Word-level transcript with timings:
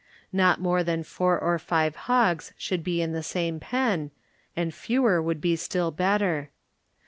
Not 0.33 0.59
more 0.59 0.83
than 0.83 1.03
four 1.03 1.37
or 1.37 1.59
five 1.59 1.95
hog┬½ 1.95 2.53
should 2.57 2.83
be 2.83 3.03
in 3.03 3.11
the 3.11 3.21
same 3.21 3.59
pen, 3.59 4.09
and 4.55 4.73
fewer 4.73 5.21
would 5.21 5.39
be 5.39 5.55
still 5.55 5.91
better. 5.91 6.49